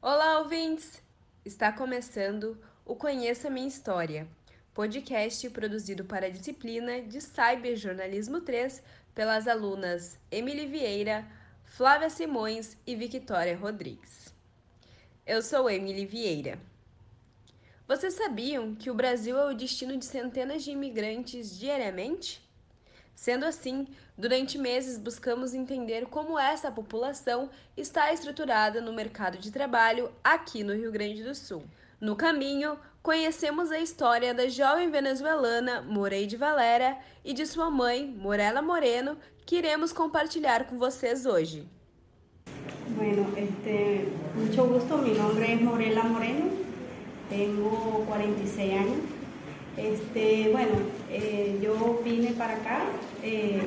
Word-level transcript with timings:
Olá, 0.00 0.38
ouvintes! 0.38 1.02
Está 1.44 1.72
começando 1.72 2.56
o 2.86 2.94
Conheça 2.94 3.50
Minha 3.50 3.66
História, 3.66 4.28
podcast 4.72 5.50
produzido 5.50 6.04
para 6.04 6.26
a 6.26 6.30
disciplina 6.30 7.02
de 7.02 7.20
Cyberjornalismo 7.20 8.40
3 8.40 8.80
pelas 9.12 9.48
alunas 9.48 10.16
Emily 10.30 10.66
Vieira, 10.66 11.26
Flávia 11.64 12.08
Simões 12.08 12.76
e 12.86 12.94
Victoria 12.94 13.56
Rodrigues. 13.56 14.32
Eu 15.26 15.42
sou 15.42 15.68
Emily 15.68 16.06
Vieira. 16.06 16.60
Vocês 17.88 18.14
sabiam 18.14 18.76
que 18.76 18.92
o 18.92 18.94
Brasil 18.94 19.36
é 19.36 19.46
o 19.46 19.56
destino 19.56 19.96
de 19.96 20.04
centenas 20.04 20.62
de 20.62 20.70
imigrantes 20.70 21.58
diariamente? 21.58 22.47
Sendo 23.18 23.44
assim, 23.46 23.88
durante 24.16 24.56
meses 24.56 24.96
buscamos 24.96 25.52
entender 25.52 26.06
como 26.06 26.38
essa 26.38 26.70
população 26.70 27.50
está 27.76 28.12
estruturada 28.12 28.80
no 28.80 28.92
mercado 28.92 29.38
de 29.38 29.50
trabalho 29.50 30.12
aqui 30.22 30.62
no 30.62 30.72
Rio 30.72 30.92
Grande 30.92 31.24
do 31.24 31.34
Sul. 31.34 31.64
No 32.00 32.14
caminho, 32.14 32.78
conhecemos 33.02 33.72
a 33.72 33.80
história 33.80 34.32
da 34.32 34.48
jovem 34.48 34.88
venezuelana 34.88 35.82
Moreide 35.82 36.36
Valera 36.36 36.96
e 37.24 37.32
de 37.32 37.44
sua 37.44 37.68
mãe, 37.68 38.06
Morela 38.06 38.62
Moreno, 38.62 39.18
que 39.44 39.56
iremos 39.56 39.92
compartilhar 39.92 40.68
com 40.68 40.78
vocês 40.78 41.26
hoje. 41.26 41.66
Bueno, 42.90 43.36
este, 43.36 44.06
mucho 44.36 44.64
gusto, 44.64 44.96
mi 44.96 45.14
nombre 45.14 45.54
es 45.54 45.60
Morela 45.60 46.04
Moreno, 46.04 46.52
tengo 47.28 48.04
46 48.06 48.72
años. 48.74 49.17
Este, 49.78 50.48
bueno, 50.50 50.72
eh, 51.08 51.56
yo 51.62 52.00
vine 52.04 52.32
para 52.32 52.54
acá 52.54 52.80
eh, 53.22 53.60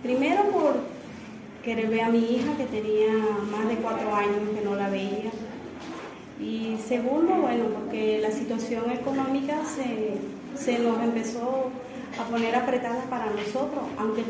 primero 0.00 0.44
por 0.44 0.74
querer 1.64 1.88
ver 1.88 2.02
a 2.02 2.08
mi 2.08 2.18
hija 2.18 2.56
que 2.56 2.64
tenía 2.64 3.10
más 3.50 3.68
de 3.68 3.74
cuatro 3.76 4.14
años 4.14 4.36
que 4.54 4.64
no 4.64 4.76
la 4.76 4.88
veía. 4.88 5.30
Y 6.40 6.76
segundo, 6.86 7.34
bueno, 7.34 7.64
porque 7.66 8.20
la 8.22 8.30
situación 8.30 8.90
económica 8.92 9.56
se, 9.64 10.78
nos 10.78 11.02
empezó 11.02 11.70
a 12.18 12.24
poner 12.30 12.54
apretada 12.54 13.02
para 13.10 13.26
nosotros, 13.26 13.82
aunque 13.98 14.22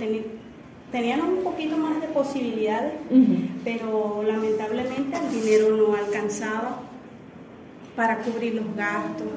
teníamos 0.91 1.29
un 1.29 1.45
poquito 1.45 1.77
más 1.77 2.01
de 2.01 2.09
posibilidades, 2.09 2.95
pero 3.63 4.25
lamentablemente 4.27 5.17
el 5.17 5.43
dinero 5.43 5.77
no 5.77 5.95
alcanzaba 5.95 6.81
para 7.95 8.19
cubrir 8.23 8.55
los 8.55 8.75
gastos 8.75 9.29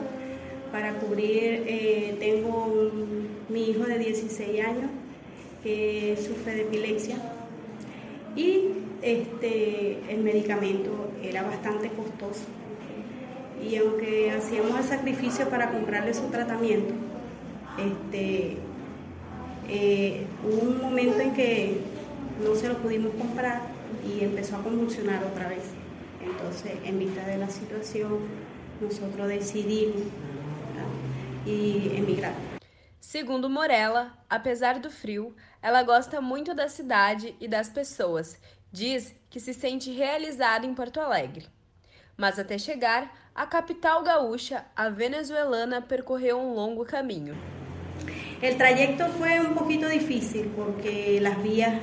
para 0.74 0.96
cubrir, 0.96 1.66
eh, 1.68 2.18
tengo 2.20 2.92
mi 3.48 3.70
hijo 3.70 3.84
de 3.84 4.00
16 4.00 4.60
años 4.66 4.90
que 5.62 6.18
sufre 6.18 6.56
de 6.56 6.62
epilepsia 6.64 7.16
y 8.36 8.70
este, 9.04 10.00
el 10.10 10.24
medicamento 10.24 11.12
era 11.22 11.44
bastante 11.44 11.90
costoso. 11.90 12.46
Y 13.64 13.76
aunque 13.76 14.32
hacíamos 14.32 14.76
el 14.80 14.84
sacrificio 14.84 15.48
para 15.48 15.72
comprarle 15.72 16.12
su 16.16 16.24
tratamiento, 16.30 16.96
este, 17.78 18.58
eh, 19.70 20.26
hubo 20.44 20.72
un 20.72 20.82
momento 20.82 21.20
en 21.20 21.36
que 21.36 21.78
no 22.44 22.56
se 22.56 22.68
lo 22.68 22.78
pudimos 22.78 23.14
comprar 23.14 23.62
y 24.04 24.24
empezó 24.24 24.56
a 24.56 24.64
convulsionar 24.64 25.24
otra 25.24 25.50
vez. 25.50 25.66
Entonces, 26.20 26.72
en 26.84 26.98
vista 26.98 27.28
de 27.28 27.38
la 27.38 27.50
situación, 27.52 28.18
nosotros 28.82 29.28
decidimos 29.28 30.02
e 31.46 31.96
emigrar. 31.98 32.34
Segundo 33.00 33.50
Morella, 33.50 34.14
apesar 34.30 34.80
do 34.80 34.90
frio, 34.90 35.36
ela 35.62 35.84
gosta 35.84 36.20
muito 36.22 36.54
da 36.54 36.68
cidade 36.68 37.36
e 37.40 37.48
das 37.48 37.70
pessoas. 37.70 38.40
Diz 38.72 39.14
que 39.30 39.40
se 39.40 39.54
sente 39.54 39.92
realizada 39.92 40.66
em 40.66 40.74
Porto 40.74 41.00
Alegre. 41.00 41.46
Mas 42.18 42.40
até 42.40 42.58
chegar 42.58 43.14
à 43.36 43.46
capital 43.46 44.04
gaúcha, 44.04 44.66
a 44.76 44.90
venezuelana 44.90 45.82
percorreu 45.82 46.40
um 46.40 46.54
longo 46.54 46.86
caminho. 46.86 47.36
O 48.42 48.58
trayecto 48.58 49.06
foi 49.18 49.40
um 49.40 49.54
pouquinho 49.54 49.90
difícil 49.90 50.52
porque 50.56 51.22
as 51.26 51.38
vías 51.42 51.74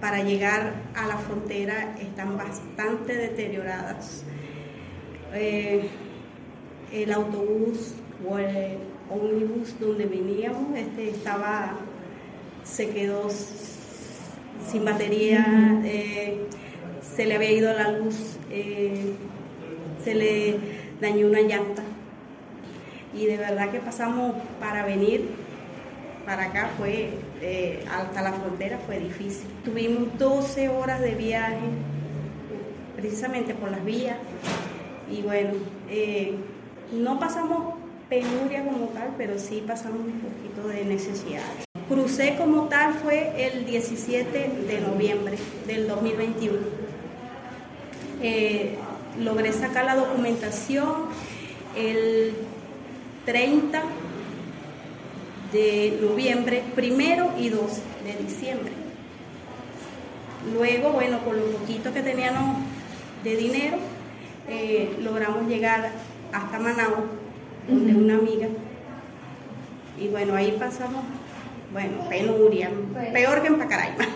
para 0.00 0.24
chegar 0.24 0.74
à 0.94 1.06
la 1.06 1.16
frontera 1.16 1.94
estão 2.00 2.36
bastante 2.36 3.06
deterioradas. 3.06 4.24
Eh, 5.32 5.88
el 6.92 7.12
autobús 7.12 7.94
ómnibus 9.10 9.78
donde 9.78 10.06
veníamos 10.06 10.76
este, 10.76 11.10
estaba, 11.10 11.72
se 12.64 12.90
quedó 12.90 13.28
sin 14.70 14.84
batería, 14.84 15.80
eh, 15.84 16.46
se 17.00 17.26
le 17.26 17.36
había 17.36 17.52
ido 17.52 17.72
la 17.72 17.92
luz, 17.92 18.36
eh, 18.50 19.14
se 20.02 20.14
le 20.14 20.58
dañó 21.00 21.26
una 21.28 21.40
llanta. 21.40 21.82
Y 23.14 23.26
de 23.26 23.36
verdad 23.36 23.70
que 23.70 23.78
pasamos 23.78 24.34
para 24.60 24.84
venir 24.84 25.28
para 26.26 26.46
acá 26.46 26.70
fue 26.76 27.10
eh, 27.40 27.84
hasta 27.90 28.20
la 28.20 28.32
frontera 28.32 28.78
fue 28.84 28.98
difícil. 28.98 29.46
Tuvimos 29.64 30.18
12 30.18 30.68
horas 30.68 31.00
de 31.00 31.14
viaje 31.14 31.68
precisamente 32.96 33.54
por 33.54 33.70
las 33.70 33.84
vías 33.84 34.16
y 35.10 35.22
bueno, 35.22 35.50
no 36.92 37.20
pasamos 37.20 37.75
penuria 38.08 38.64
como 38.64 38.86
tal, 38.88 39.14
pero 39.16 39.38
sí 39.38 39.62
pasamos 39.66 40.00
un 40.00 40.20
poquito 40.20 40.68
de 40.68 40.84
necesidad. 40.84 41.42
Crucé 41.88 42.36
como 42.36 42.64
tal 42.64 42.94
fue 42.94 43.32
el 43.46 43.64
17 43.66 44.50
de 44.66 44.80
noviembre 44.80 45.36
del 45.66 45.88
2021. 45.88 46.58
Eh, 48.22 48.76
logré 49.20 49.52
sacar 49.52 49.84
la 49.84 49.96
documentación 49.96 51.06
el 51.76 52.34
30 53.24 53.82
de 55.52 55.98
noviembre, 56.00 56.62
primero 56.74 57.32
y 57.38 57.48
2 57.50 57.60
de 58.04 58.24
diciembre. 58.24 58.72
Luego, 60.52 60.90
bueno, 60.90 61.24
con 61.24 61.36
lo 61.38 61.46
poquito 61.46 61.92
que 61.92 62.02
teníamos 62.02 62.58
de 63.24 63.36
dinero, 63.36 63.78
eh, 64.48 64.96
logramos 65.00 65.48
llegar 65.48 65.90
hasta 66.32 66.58
Managua 66.58 67.04
de 67.68 67.94
una 67.94 68.14
amiga. 68.14 68.48
Y 69.98 70.08
bueno, 70.08 70.34
ahí 70.34 70.54
pasamos, 70.58 71.02
bueno, 71.72 72.08
penuria, 72.08 72.70
peor 73.12 73.42
que 73.42 73.48
en 73.48 73.58
Pacaraima. 73.58 74.06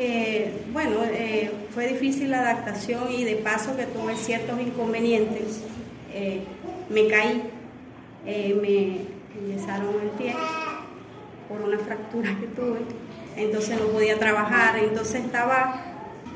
Eh, 0.00 0.52
bueno, 0.72 1.00
eh, 1.10 1.50
fue 1.74 1.88
difícil 1.88 2.30
la 2.30 2.38
adaptación 2.38 3.10
y 3.10 3.24
de 3.24 3.34
paso 3.34 3.76
que 3.76 3.84
tuve 3.84 4.14
ciertos 4.14 4.60
inconvenientes. 4.60 5.64
Eh, 6.14 6.42
me 6.88 7.08
caí, 7.08 7.42
me 8.24 9.00
enyesaron 9.42 9.96
el 10.00 10.10
pie 10.10 10.36
por 11.48 11.62
una 11.62 11.78
fractura 11.78 12.30
que 12.38 12.46
tuve, 12.46 12.78
entonces 13.36 13.80
no 13.80 13.86
podía 13.88 14.16
trabajar, 14.20 14.78
entonces 14.78 15.24
estaba 15.24 15.82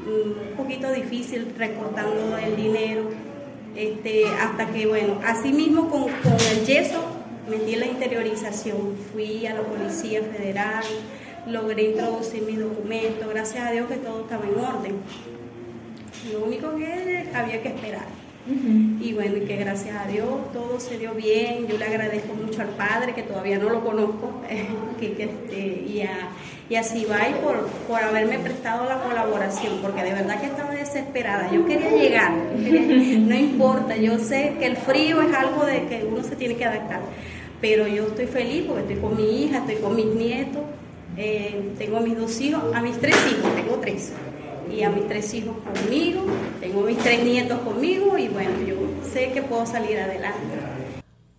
mm, 0.04 0.50
un 0.50 0.56
poquito 0.56 0.90
difícil 0.90 1.54
recortando 1.56 2.36
el 2.36 2.56
dinero 2.56 3.10
este, 3.76 4.26
hasta 4.26 4.66
que, 4.66 4.86
bueno, 4.86 5.20
así 5.24 5.52
mismo 5.52 5.88
con, 5.88 6.02
con 6.02 6.40
el 6.50 6.64
yeso 6.64 7.22
metí 7.48 7.76
la 7.76 7.86
interiorización, 7.86 8.96
fui 9.12 9.46
a 9.46 9.54
la 9.54 9.62
Policía 9.62 10.22
Federal, 10.22 10.84
logré 11.46 11.90
introducir 11.90 12.42
mis 12.42 12.58
documentos, 12.58 13.28
gracias 13.28 13.66
a 13.66 13.72
Dios 13.72 13.88
que 13.88 13.96
todo 13.96 14.22
estaba 14.22 14.44
en 14.46 14.58
orden. 14.58 14.96
Lo 16.32 16.44
único 16.44 16.76
que 16.76 17.28
había 17.34 17.62
que 17.62 17.68
esperar. 17.68 18.21
Y 18.44 19.12
bueno, 19.12 19.46
que 19.46 19.56
gracias 19.56 19.94
a 19.96 20.08
Dios 20.08 20.26
todo 20.52 20.80
se 20.80 20.98
dio 20.98 21.14
bien. 21.14 21.68
Yo 21.68 21.78
le 21.78 21.84
agradezco 21.84 22.34
mucho 22.34 22.60
al 22.62 22.70
padre, 22.70 23.14
que 23.14 23.22
todavía 23.22 23.58
no 23.58 23.70
lo 23.70 23.84
conozco, 23.84 24.42
que 25.00 25.06
este, 25.06 25.84
y, 25.86 26.02
a, 26.02 26.30
y 26.68 26.74
a 26.74 26.82
por, 27.40 27.66
por 27.86 28.02
haberme 28.02 28.40
prestado 28.40 28.84
la 28.88 29.00
colaboración, 29.00 29.78
porque 29.80 30.02
de 30.02 30.12
verdad 30.12 30.40
que 30.40 30.46
estaba 30.46 30.70
desesperada. 30.70 31.52
Yo 31.52 31.64
quería 31.66 31.90
llegar, 31.90 32.32
no 32.32 33.34
importa, 33.34 33.96
yo 33.96 34.18
sé 34.18 34.54
que 34.58 34.66
el 34.66 34.76
frío 34.76 35.22
es 35.22 35.32
algo 35.34 35.64
de 35.64 35.86
que 35.86 36.04
uno 36.04 36.24
se 36.24 36.34
tiene 36.34 36.56
que 36.56 36.64
adaptar, 36.64 37.00
pero 37.60 37.86
yo 37.86 38.08
estoy 38.08 38.26
feliz 38.26 38.64
porque 38.66 38.82
estoy 38.82 38.96
con 38.96 39.16
mi 39.16 39.44
hija, 39.44 39.58
estoy 39.58 39.76
con 39.76 39.94
mis 39.94 40.06
nietos, 40.06 40.62
eh, 41.16 41.72
tengo 41.78 41.98
a 41.98 42.00
mis 42.00 42.18
dos 42.18 42.40
hijos, 42.40 42.74
a 42.74 42.80
mis 42.80 42.98
tres 42.98 43.16
hijos, 43.30 43.54
tengo 43.54 43.76
tres 43.76 44.12
y 44.72 44.82
a 44.82 44.90
mis 44.90 45.06
tres 45.06 45.32
hijos 45.34 45.56
conmigo, 45.58 46.22
tengo 46.60 46.82
mis 46.82 46.98
tres 46.98 47.22
nietos 47.24 47.60
conmigo 47.60 48.16
y 48.16 48.28
bueno, 48.28 48.60
yo 48.66 48.76
sé 49.02 49.32
que 49.32 49.42
puedo 49.42 49.66
salir 49.66 49.98
adelante. 49.98 50.58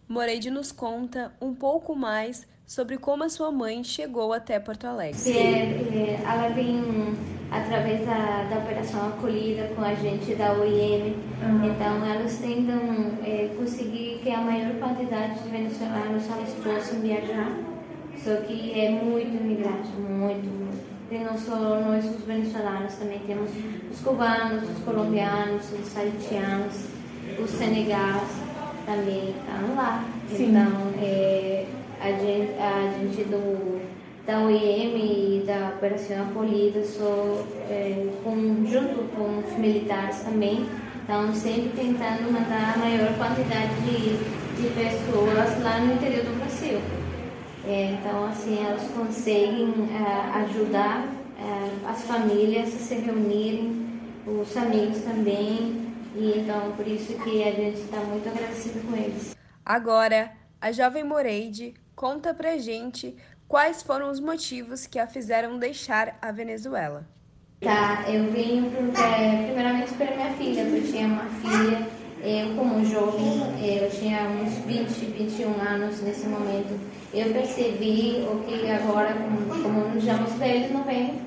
Moreide 0.08 0.52
nos 0.52 0.72
conta 0.72 1.32
um 1.42 1.56
pouco 1.56 1.96
mais 1.96 2.46
sobre 2.68 2.98
como 2.98 3.24
a 3.24 3.30
sua 3.30 3.52
mãe 3.52 3.84
chegou 3.84 4.32
até 4.32 4.60
Porto 4.60 4.86
Alegre. 4.86 5.20
É, 5.32 6.20
ela 6.24 6.50
vem 6.50 7.16
através 7.50 8.06
da, 8.06 8.44
da 8.50 8.58
operação 8.60 9.08
acolhida 9.10 9.70
com 9.76 9.84
a 9.84 9.94
gente 9.94 10.36
da 10.36 10.54
OIM, 10.54 11.16
uhum. 11.42 11.66
então 11.66 12.06
elas 12.06 12.38
tentam 12.38 12.80
é, 13.24 13.54
conseguir 13.56 14.20
que 14.24 14.30
a 14.30 14.42
maior 14.42 14.74
quantidade 14.80 15.40
de 15.40 15.50
venezuelanos 15.50 16.24
elas 16.30 16.54
possam 16.64 17.00
viajar, 17.00 17.56
só 18.18 18.36
que 18.38 18.80
é 18.80 18.90
muito 18.90 19.36
imigrante, 19.36 19.90
muito, 19.92 20.48
muito 20.48 20.73
porque 21.14 21.24
não 21.24 21.38
só 21.38 21.56
nós 21.56 22.04
os 22.06 22.26
venezuelanos, 22.26 22.96
também 22.96 23.20
temos 23.20 23.52
os 23.92 24.00
cubanos, 24.02 24.64
os 24.68 24.84
colombianos, 24.84 25.64
os 25.72 25.96
haitianos, 25.96 26.88
os 27.38 27.52
senegais 27.52 28.28
também 28.84 29.30
estão 29.30 29.76
lá. 29.76 30.04
Sim. 30.28 30.50
Então, 30.50 30.72
é, 31.00 31.66
a, 32.02 32.10
gente, 32.14 32.54
a 32.60 32.98
gente 32.98 33.24
do, 33.26 33.80
da 34.26 34.40
OIM 34.40 34.96
e 34.98 35.44
da 35.46 35.74
Operação 35.76 36.24
Acolhida, 36.24 36.84
sou, 36.84 37.46
é, 37.70 38.08
com, 38.24 38.66
junto 38.66 39.04
com 39.16 39.44
os 39.48 39.56
militares 39.60 40.22
também, 40.22 40.66
estão 41.00 41.32
sempre 41.36 41.70
tentando 41.76 42.32
mandar 42.32 42.74
a 42.74 42.78
maior 42.80 43.14
quantidade 43.20 43.76
de, 43.86 44.18
de 44.60 44.68
pessoas 44.74 45.64
lá 45.64 45.80
no 45.80 45.94
interior 45.94 46.24
do 46.24 46.36
Brasil. 46.38 46.43
É, 47.66 47.94
então, 47.94 48.26
assim, 48.26 48.64
elas 48.66 48.84
conseguem 48.92 49.74
é, 49.90 50.38
ajudar 50.44 51.08
é, 51.38 51.90
as 51.90 52.04
famílias 52.04 52.74
a 52.76 52.78
se 52.78 52.96
reunirem, 52.96 54.02
os 54.28 54.56
amigos 54.58 55.02
também, 55.02 55.94
e 56.16 56.40
então 56.40 56.74
por 56.76 56.86
isso 56.86 57.14
que 57.20 57.44
a 57.44 57.52
gente 57.52 57.80
está 57.80 57.98
muito 57.98 58.28
agradecido 58.28 58.86
com 58.86 58.96
eles. 58.96 59.36
Agora, 59.66 60.32
a 60.60 60.72
jovem 60.72 61.04
Moreide 61.04 61.74
conta 61.96 62.34
pra 62.34 62.58
gente 62.58 63.16
quais 63.48 63.82
foram 63.82 64.12
os 64.12 64.20
motivos 64.20 64.86
que 64.86 65.00
a 65.00 65.08
fizeram 65.08 65.58
deixar 65.58 66.18
a 66.22 66.32
Venezuela. 66.32 67.08
Tá, 67.62 68.04
eu 68.10 68.30
vim 68.30 68.72
é, 68.98 69.46
primeiramente 69.46 69.94
pela 69.94 70.12
minha 70.12 70.34
filha, 70.34 70.66
porque 70.66 70.80
eu 70.80 70.92
tinha 70.92 71.08
uma 71.08 71.26
filha, 71.26 71.88
eu 72.22 72.56
como 72.56 72.84
jovem, 72.86 73.40
eu 73.66 73.90
tinha 73.90 74.24
uns 74.24 74.54
20, 74.66 74.88
21 75.06 75.62
anos 75.62 76.02
nesse 76.02 76.28
momento. 76.28 76.78
Eu 77.14 77.32
percebi 77.32 78.26
o 78.28 78.40
que 78.40 78.68
agora, 78.72 79.14
como, 79.14 79.64
como 79.64 80.00
já 80.00 80.16
os 80.16 80.34
velhos 80.34 80.72
não 80.72 80.84
vêm, 80.84 81.22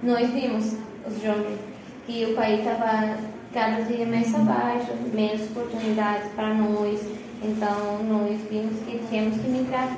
nós 0.00 0.30
vimos, 0.30 0.76
os 1.04 1.20
jovens, 1.20 1.58
que 2.06 2.26
o 2.26 2.34
país 2.34 2.60
estava 2.60 3.18
cada 3.52 3.82
dia 3.82 4.06
mais 4.06 4.32
abaixo, 4.32 4.92
menos 5.12 5.42
oportunidades 5.50 6.30
para 6.36 6.54
nós. 6.54 7.00
Então, 7.42 8.04
nós 8.04 8.40
vimos 8.48 8.78
que 8.84 9.00
tínhamos 9.08 9.36
que 9.40 9.48
migrar. 9.48 9.96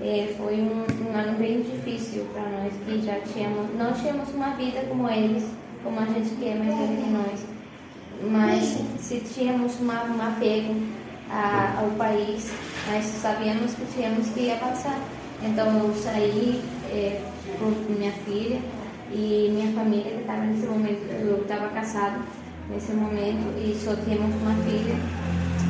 É, 0.00 0.34
foi 0.36 0.54
um, 0.56 0.84
um, 0.84 1.16
ano 1.16 1.38
bem 1.38 1.62
difícil 1.62 2.26
para 2.32 2.42
nós, 2.42 2.72
que 2.84 3.06
já 3.06 3.20
tínhamos, 3.20 3.72
não 3.78 3.92
tínhamos 3.92 4.28
uma 4.34 4.50
vida 4.50 4.80
como 4.88 5.08
eles, 5.08 5.48
como 5.84 6.00
a 6.00 6.06
gente 6.06 6.34
quer 6.40 6.56
mais 6.56 6.76
velho 6.76 7.02
que 7.02 7.10
nós. 7.10 7.46
Mas 8.30 8.78
se 8.98 9.20
tínhamos 9.20 9.78
uma, 9.78 10.04
um 10.04 10.20
apego 10.20 10.74
ao 11.30 11.90
país, 11.92 12.52
mas 12.86 13.04
sabíamos 13.04 13.74
que 13.74 13.84
tínhamos 13.94 14.28
que 14.28 14.50
avançar. 14.50 14.98
Então, 15.42 15.66
eu 15.78 15.94
saí 15.94 16.62
é, 16.90 17.20
com 17.58 17.92
minha 17.92 18.12
filha 18.12 18.60
e 19.12 19.50
minha 19.52 19.72
família, 19.72 20.12
que 20.12 20.20
estava 20.20 20.44
nesse 20.44 20.66
momento, 20.66 21.02
eu 21.10 21.42
estava 21.42 21.68
casada 21.68 22.20
nesse 22.70 22.92
momento 22.92 23.54
e 23.58 23.74
só 23.74 23.94
temos 23.96 24.34
uma 24.36 24.54
filha. 24.64 24.96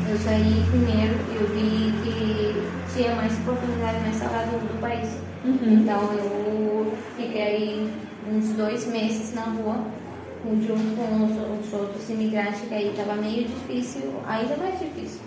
Eu 0.08 0.16
saí 0.18 0.64
primeiro, 0.70 1.14
eu 1.34 1.48
vi 1.48 1.92
que 2.02 2.94
tinha 2.94 3.14
mais 3.16 3.32
oportunidade 3.40 4.00
mais 4.00 4.16
salário 4.16 4.50
do 4.52 4.80
país. 4.80 5.08
Uhum. 5.44 5.80
Então 5.80 6.12
eu 6.14 6.92
fiquei 7.16 7.90
uns 8.30 8.50
dois 8.50 8.86
meses 8.86 9.34
na 9.34 9.42
rua, 9.42 9.84
junto 10.44 10.96
com 10.96 11.24
os, 11.24 11.66
os 11.66 11.72
outros 11.72 12.08
imigrantes, 12.08 12.60
que 12.60 12.74
aí 12.74 12.90
estava 12.90 13.14
meio 13.14 13.46
difícil, 13.48 14.14
ainda 14.26 14.56
mais 14.56 14.78
difícil 14.78 15.20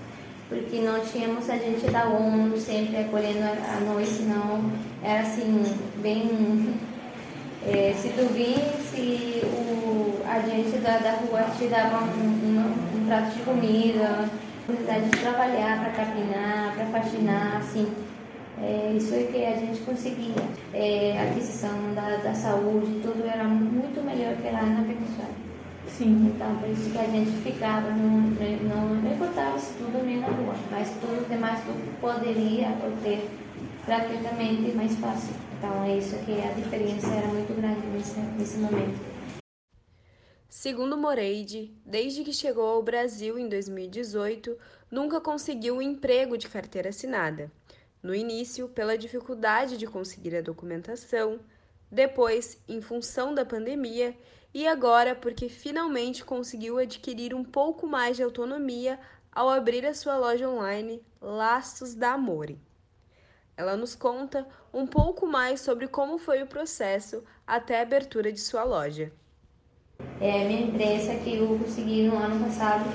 porque 0.50 0.81
não 0.81 1.00
tínhamos 1.00 1.48
a 1.48 1.57
gente 1.57 1.86
da 1.92 2.06
ONU 2.06 2.57
sempre 2.57 2.98
acolhendo 2.98 3.44
a, 3.44 3.80
nós, 3.86 4.07
senão 4.07 4.72
era 5.04 5.22
assim, 5.22 5.63
bem. 6.01 6.74
É, 7.68 7.94
se 7.94 8.10
tu 8.10 8.25
visse 8.34 9.42
o 9.46 10.22
a 10.25 10.40
gente 10.40 10.78
da, 10.80 10.98
da 10.98 11.12
rua 11.12 11.44
te 11.57 11.68
dava 11.68 12.04
um, 12.04 12.18
um, 12.18 12.98
um 12.98 13.06
prato 13.06 13.36
de 13.36 13.42
comida, 13.44 14.30
oportunidade 14.63 15.10
de 15.10 15.19
trabalhar 15.19 15.80
para 15.80 16.06
capinar, 16.06 16.74
para 16.75 16.86
faxinar, 16.88 17.57
assim. 17.57 17.92
É, 18.62 18.94
isso 18.95 19.13
é 19.16 19.24
que 19.24 19.45
a 19.45 19.56
gente 19.56 19.80
conseguia. 19.81 20.36
É, 20.74 21.18
a 21.19 21.31
aquisição 21.31 21.94
da, 21.95 22.18
da 22.18 22.34
saúde, 22.34 23.00
tudo 23.02 23.25
era 23.25 23.44
muito 23.44 24.04
melhor 24.04 24.36
que 24.36 24.50
lá 24.50 24.63
na 24.63 24.81
Venezuela. 24.81 25.49
Sim. 25.97 26.31
Então, 26.33 26.56
por 26.57 26.69
isso 26.69 26.89
que 26.91 26.97
a 26.97 27.07
gente 27.07 27.31
ficava, 27.41 27.89
não, 27.91 28.21
não, 28.21 28.95
não 28.95 29.12
importava 29.13 29.57
se 29.59 29.74
tudo 29.74 30.03
nem 30.03 30.19
na 30.19 30.27
rua, 30.27 30.53
mas 30.71 30.89
tudo 31.01 31.27
demais 31.27 31.59
tudo 31.63 32.00
poderia 32.00 32.69
obter 32.86 33.30
gratuitamente 33.86 34.71
mais 34.75 34.95
fácil. 34.97 35.33
Então, 35.57 35.83
é 35.83 35.97
isso 35.97 36.15
que 36.25 36.41
a 36.41 36.53
diferença 36.53 37.07
era 37.07 37.27
muito 37.27 37.53
grande 37.59 37.86
nesse, 37.88 38.19
nesse 38.38 38.57
momento. 38.57 39.19
Segundo 40.47 40.97
Moreide, 40.97 41.74
desde 41.86 42.24
que 42.24 42.33
chegou 42.33 42.65
ao 42.65 42.83
Brasil 42.83 43.38
em 43.38 43.47
2018, 43.47 44.57
nunca 44.89 45.21
conseguiu 45.21 45.75
um 45.75 45.81
emprego 45.81 46.38
de 46.38 46.47
carteira 46.47 46.89
assinada. 46.89 47.51
No 48.01 48.15
início, 48.15 48.68
pela 48.69 48.97
dificuldade 48.97 49.77
de 49.77 49.85
conseguir 49.85 50.35
a 50.35 50.42
documentação, 50.42 51.39
depois, 51.91 52.62
em 52.68 52.81
função 52.81 53.33
da 53.33 53.45
pandemia, 53.45 54.15
e 54.53 54.68
agora 54.68 55.15
porque 55.15 55.50
finalmente 55.50 56.24
conseguiu 56.24 56.77
adquirir 56.77 57.33
um 57.33 57.44
pouco 57.44 57.88
mais 57.88 58.18
de 58.18 58.24
autonomia 58.24 59.00
ao 59.31 59.50
abrir 59.50 59.86
a 59.86 59.94
sua 59.94 60.18
loja 60.18 60.50
online 60.50 61.03
Laços 61.21 61.94
da 61.94 62.13
Amore. 62.13 62.59
Ela 63.56 63.75
nos 63.75 63.95
conta 63.95 64.47
um 64.74 64.88
pouco 64.88 65.27
mais 65.27 65.62
sobre 65.62 65.88
como 65.88 66.18
foi 66.18 66.41
o 66.41 66.47
processo 66.47 67.24
até 67.45 67.80
a 67.80 67.83
abertura 67.83 68.31
de 68.31 68.39
sua 68.39 68.63
loja 68.63 69.12
é, 70.19 70.45
minha 70.47 70.62
empresa 70.62 71.15
que 71.15 71.38
eu 71.38 71.59
consegui 71.59 72.03
no 72.03 72.18
ano 72.18 72.45
passado, 72.45 72.85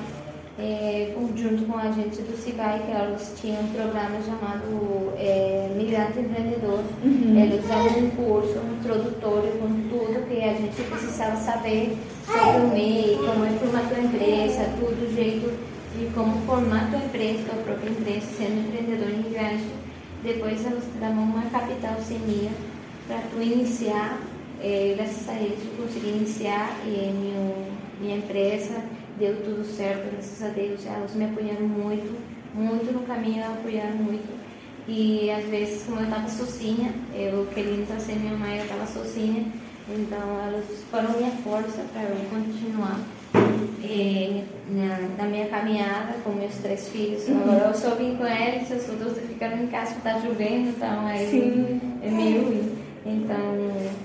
é, 0.58 1.14
junto 1.36 1.64
com 1.64 1.78
a 1.78 1.90
gente 1.90 2.22
do 2.22 2.36
CIBAI, 2.36 2.82
que 2.86 2.92
elas 2.92 3.34
tinham 3.40 3.60
um 3.62 3.68
programa 3.68 4.20
chamado 4.22 5.12
é, 5.18 5.68
Migrante 5.76 6.20
Empreendedor. 6.20 6.84
Uhum. 7.02 7.36
Eles 7.36 7.66
davam 7.66 7.98
um 7.98 8.10
curso 8.10 8.58
introdutório 8.78 9.52
com 9.58 9.68
tudo 9.88 10.28
que 10.28 10.42
a 10.42 10.54
gente 10.54 10.82
precisava 10.82 11.36
saber 11.36 11.96
sobre 12.24 12.66
o 12.66 12.68
MEI, 12.68 13.16
como 13.16 13.44
é 13.44 13.50
formar 13.50 13.88
tua 13.88 13.98
empresa, 13.98 14.70
tudo, 14.78 15.10
o 15.10 15.14
jeito 15.14 15.52
de 15.98 16.12
como 16.14 16.40
formar 16.46 16.90
tua 16.90 16.98
empresa, 16.98 17.44
tua 17.50 17.62
própria 17.62 17.90
empresa, 17.90 18.26
sendo 18.36 18.68
empreendedor 18.68 19.10
imigrante. 19.10 19.66
Depois 20.22 20.64
elas 20.64 20.84
te 20.84 20.98
davam 20.98 21.24
uma 21.24 21.42
capital 21.50 21.96
semia 22.00 22.50
para 23.06 23.18
tu 23.30 23.42
iniciar 23.42 24.18
é, 24.64 24.94
graças 24.96 25.28
a 25.28 25.34
eles 25.34 25.58
eu 25.62 25.84
consegui 25.84 26.08
iniciar 26.08 26.78
é, 26.86 27.12
minha, 27.12 27.54
minha 28.00 28.16
empresa, 28.16 28.82
deu 29.18 29.36
tudo 29.42 29.64
certo, 29.64 30.10
graças 30.12 30.42
a 30.42 30.48
Deus. 30.48 30.86
Elas 30.86 31.14
me 31.14 31.24
apoiaram 31.24 31.68
muito, 31.68 32.20
muito 32.54 32.92
no 32.92 33.06
caminho, 33.06 33.44
apoiaram 33.44 33.96
muito. 33.96 34.44
E 34.86 35.30
às 35.30 35.44
vezes, 35.46 35.84
como 35.84 36.00
eu 36.00 36.04
estava 36.04 36.28
sozinha, 36.28 36.92
eu 37.14 37.46
queria 37.54 37.84
trazer 37.86 38.16
minha 38.16 38.36
mãe, 38.36 38.58
eu 38.58 38.64
estava 38.64 38.86
sozinha, 38.86 39.46
então 39.88 40.40
elas 40.46 40.64
foram 40.90 41.10
minha 41.16 41.30
força 41.42 41.82
para 41.92 42.02
eu 42.02 42.16
continuar 42.28 43.00
é, 43.82 44.44
na, 44.68 45.08
na, 45.16 45.24
minha 45.24 45.46
caminhada 45.46 46.14
com 46.22 46.30
meus 46.30 46.54
três 46.56 46.88
filhos. 46.88 47.26
Uhum. 47.28 47.42
Agora 47.42 47.68
eu 47.68 47.74
só 47.74 47.94
vim 47.94 48.16
com 48.16 48.26
eles, 48.26 48.70
os 48.70 48.88
outros 48.88 49.26
ficaram 49.26 49.62
em 49.62 49.66
casa 49.68 49.94
porque 49.94 50.08
está 50.08 50.20
chovendo, 50.20 50.68
então 50.68 51.06
aí 51.06 51.30
Sim. 51.30 51.80
é 52.02 52.10
meio 52.10 52.44
ruim. 52.44 52.73
Então, 53.06 53.36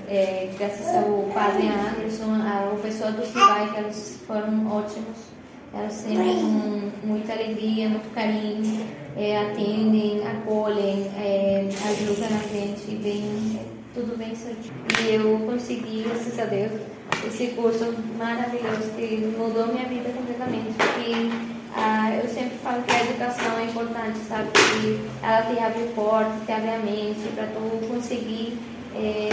é, 0.09 0.49
graças 0.57 0.87
ao 0.93 1.23
padre 1.33 1.69
Anderson, 1.69 2.35
a 2.35 2.67
professora 2.67 3.13
do 3.13 3.25
Cibai, 3.25 3.71
que 3.71 3.77
elas 3.77 4.19
foram 4.27 4.67
ótimos. 4.67 5.29
Elas 5.73 5.93
sempre 5.93 6.33
com 6.41 7.07
muita 7.07 7.31
alegria, 7.31 7.87
muito 7.87 8.13
carinho, 8.13 8.85
é, 9.15 9.37
atendem, 9.37 10.27
acolhem, 10.27 11.09
é, 11.15 11.69
ajudam 11.69 12.27
a 12.27 12.47
gente, 12.53 12.95
bem, 12.97 13.61
tudo 13.93 14.17
bem 14.17 14.35
certinho. 14.35 14.73
E 15.01 15.15
eu 15.15 15.39
consegui, 15.45 16.03
graças 16.03 16.37
a 16.37 16.45
Deus, 16.45 16.81
esse 17.25 17.47
curso 17.49 17.95
maravilhoso 18.17 18.89
que 18.97 19.33
mudou 19.37 19.67
minha 19.67 19.87
vida 19.87 20.09
completamente. 20.09 20.73
Porque 20.73 21.29
ah, 21.75 22.11
eu 22.21 22.27
sempre 22.27 22.57
falo 22.57 22.83
que 22.83 22.91
a 22.91 23.03
educação 23.05 23.59
é 23.59 23.65
importante, 23.65 24.17
sabe? 24.27 24.49
Que 24.51 24.99
ela 25.23 25.43
te 25.43 25.59
abre 25.59 25.83
portas, 25.95 26.45
te 26.45 26.51
abre 26.51 26.69
a 26.69 26.79
mente 26.79 27.29
para 27.35 27.45
tu 27.47 27.87
conseguir 27.87 28.57
é, 28.95 29.29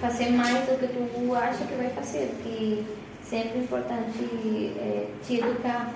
fazer 0.00 0.30
mais 0.30 0.54
do 0.66 0.78
que 0.78 0.86
tu 0.86 1.34
acha 1.34 1.64
que 1.64 1.74
vai 1.74 1.90
fazer, 1.90 2.30
porque 2.36 2.82
sempre 3.22 3.58
é 3.58 3.62
importante 3.62 4.72
é, 4.78 5.06
te 5.26 5.38
educar, 5.38 5.92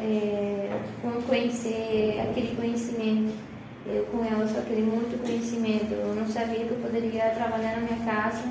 é, 0.00 0.80
conhecer 1.26 2.20
aquele 2.20 2.56
conhecimento. 2.56 3.34
Eu 3.86 4.04
com 4.06 4.24
ela 4.24 4.46
só 4.46 4.60
queria 4.60 4.84
muito 4.84 5.20
conhecimento. 5.22 5.92
Eu 5.92 6.14
não 6.14 6.26
sabia 6.26 6.64
que 6.64 6.70
eu 6.70 6.78
poderia 6.82 7.30
trabalhar 7.30 7.76
na 7.76 7.80
minha 7.80 8.04
casa 8.04 8.44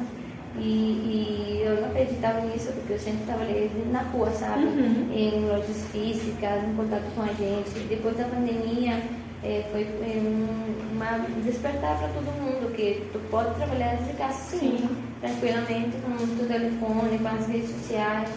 e, 0.58 0.62
e 0.62 1.62
eu 1.64 1.82
não 1.82 1.90
acreditava 1.90 2.42
nisso 2.42 2.72
porque 2.74 2.94
eu 2.94 3.00
sempre 3.00 3.26
trabalhei 3.26 3.70
na 3.92 4.02
rua, 4.02 4.32
sabe? 4.32 4.66
Uhum. 4.66 5.10
Em 5.14 5.46
lojas 5.48 5.86
físicas, 5.92 6.64
em 6.64 6.76
contato 6.76 7.06
com 7.16 7.22
a 7.22 7.28
gente. 7.28 7.88
Depois 7.88 8.18
da 8.18 8.26
pandemia, 8.26 9.02
é, 9.44 9.64
foi 9.72 9.84
é, 9.84 10.18
um, 10.18 10.79
uma 11.00 11.26
despertar 11.44 11.98
para 11.98 12.10
todo 12.10 12.26
mundo 12.42 12.76
que 12.76 13.08
tu 13.14 13.20
pode 13.32 13.56
trabalhar 13.56 13.96
desde 13.96 14.14
casa 14.16 14.34
sim, 14.34 14.78
sim. 14.78 14.98
tranquilamente 15.22 15.96
com 15.98 16.44
o 16.44 16.48
telefone, 16.48 17.18
com 17.18 17.28
as 17.28 17.48
redes 17.48 17.70
sociais. 17.70 18.30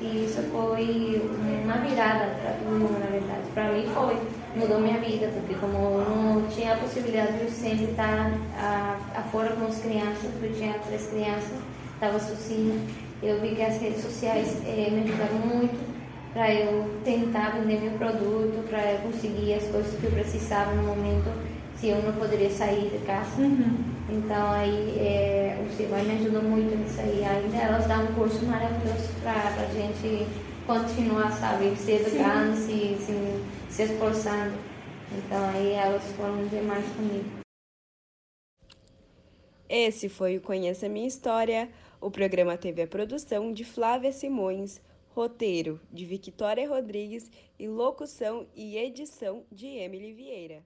E 0.00 0.26
isso 0.26 0.40
foi 0.52 1.20
uma 1.64 1.78
virada 1.78 2.26
para 2.40 2.52
todo 2.52 2.70
mundo, 2.70 3.00
na 3.00 3.06
verdade. 3.06 3.42
Para 3.52 3.72
mim 3.72 3.84
foi, 3.92 4.16
mudou 4.54 4.80
minha 4.80 5.00
vida, 5.00 5.28
porque 5.34 5.54
como 5.54 5.76
eu 5.76 6.08
não 6.08 6.48
tinha 6.48 6.74
a 6.74 6.76
possibilidade 6.76 7.38
de 7.38 7.50
sempre 7.50 7.86
estar 7.86 8.30
afora 9.14 9.50
com 9.56 9.66
as 9.66 9.80
crianças, 9.80 10.30
porque 10.32 10.46
eu 10.46 10.54
tinha 10.54 10.74
três 10.86 11.08
crianças, 11.08 11.58
estava 11.94 12.18
sozinha, 12.20 12.80
eu 13.22 13.40
vi 13.40 13.56
que 13.56 13.62
as 13.62 13.80
redes 13.80 14.02
sociais 14.02 14.56
eh, 14.64 14.88
me 14.90 15.02
ajudaram 15.02 15.34
muito 15.34 15.98
para 16.32 16.54
eu 16.54 16.88
tentar 17.04 17.58
vender 17.58 17.80
meu 17.80 17.98
produto, 17.98 18.64
para 18.68 18.92
eu 18.92 18.98
conseguir 19.00 19.54
as 19.54 19.64
coisas 19.64 19.98
que 19.98 20.04
eu 20.04 20.12
precisava 20.12 20.72
no 20.74 20.84
momento, 20.84 21.28
se 21.78 21.88
eu 21.88 22.02
não 22.02 22.12
poderia 22.12 22.50
sair 22.50 22.90
de 22.90 22.98
casa. 23.06 23.40
Uhum. 23.40 23.84
Então 24.10 24.52
aí 24.52 24.98
é, 24.98 25.64
o 25.64 25.76
Silvai 25.76 26.02
me 26.02 26.12
ajudou 26.12 26.42
muito 26.42 26.76
nisso 26.76 27.00
aí. 27.00 27.24
Ainda 27.24 27.56
elas 27.56 27.86
dão 27.86 28.04
um 28.04 28.14
curso 28.14 28.44
maravilhoso 28.46 29.08
para 29.22 29.32
a 29.32 29.66
gente 29.72 30.26
continuar, 30.66 31.32
sabe, 31.32 31.74
se 31.76 31.92
educando, 31.92 32.56
se, 32.56 32.96
se, 32.98 33.44
se 33.70 33.82
esforçando. 33.82 34.56
Então 35.12 35.48
aí 35.50 35.72
elas 35.72 36.02
foram 36.12 36.46
demais 36.48 36.84
comigo. 36.94 37.38
Esse 39.68 40.08
foi 40.08 40.38
o 40.38 40.40
Conheça 40.40 40.88
Minha 40.88 41.06
História. 41.06 41.68
O 42.00 42.10
programa 42.10 42.56
teve 42.56 42.82
a 42.82 42.86
produção 42.86 43.52
de 43.52 43.64
Flávia 43.64 44.12
Simões, 44.12 44.80
roteiro 45.10 45.80
de 45.92 46.06
Victoria 46.06 46.68
Rodrigues 46.68 47.30
e 47.58 47.68
locução 47.68 48.46
e 48.56 48.78
edição 48.78 49.44
de 49.52 49.66
Emily 49.66 50.14
Vieira. 50.14 50.62